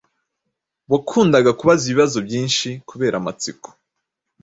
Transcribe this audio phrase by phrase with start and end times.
[0.91, 3.67] wakundaga kubaza ibibazo byinshi kubera amatsiko.